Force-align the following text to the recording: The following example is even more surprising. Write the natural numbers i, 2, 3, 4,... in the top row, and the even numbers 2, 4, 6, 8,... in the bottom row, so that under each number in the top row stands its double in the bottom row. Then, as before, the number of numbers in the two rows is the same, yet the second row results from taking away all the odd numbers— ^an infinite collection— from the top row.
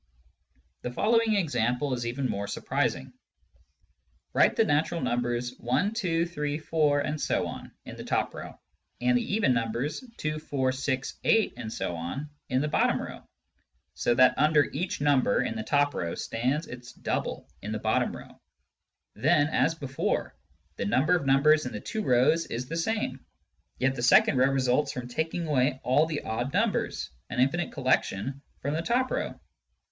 The 0.81 0.89
following 0.89 1.35
example 1.35 1.93
is 1.93 2.07
even 2.07 2.27
more 2.27 2.47
surprising. 2.47 3.13
Write 4.33 4.55
the 4.55 4.63
natural 4.65 4.99
numbers 4.99 5.53
i, 5.61 5.89
2, 5.93 6.25
3, 6.25 6.57
4,... 6.57 7.01
in 7.01 7.17
the 7.17 8.03
top 8.03 8.33
row, 8.33 8.59
and 8.99 9.15
the 9.15 9.33
even 9.35 9.53
numbers 9.53 10.03
2, 10.17 10.39
4, 10.39 10.71
6, 10.71 11.19
8,... 11.23 11.53
in 11.55 11.67
the 12.61 12.67
bottom 12.67 12.99
row, 12.99 13.21
so 13.93 14.15
that 14.15 14.35
under 14.39 14.63
each 14.71 15.01
number 15.01 15.43
in 15.43 15.55
the 15.55 15.61
top 15.61 15.93
row 15.93 16.15
stands 16.15 16.65
its 16.65 16.93
double 16.93 17.47
in 17.61 17.71
the 17.71 17.77
bottom 17.77 18.17
row. 18.17 18.41
Then, 19.13 19.49
as 19.49 19.75
before, 19.75 20.35
the 20.77 20.85
number 20.85 21.15
of 21.15 21.27
numbers 21.27 21.67
in 21.67 21.73
the 21.73 21.79
two 21.79 22.01
rows 22.01 22.47
is 22.47 22.67
the 22.67 22.75
same, 22.75 23.23
yet 23.77 23.93
the 23.93 24.01
second 24.01 24.37
row 24.37 24.49
results 24.49 24.93
from 24.93 25.07
taking 25.07 25.45
away 25.45 25.79
all 25.83 26.07
the 26.07 26.23
odd 26.23 26.51
numbers— 26.53 27.11
^an 27.31 27.37
infinite 27.39 27.71
collection— 27.71 28.41
from 28.63 28.73
the 28.73 28.81
top 28.81 29.11
row. 29.11 29.39